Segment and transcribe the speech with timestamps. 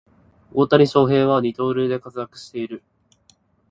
[0.51, 2.81] 大谷翔平は二刀流で活躍している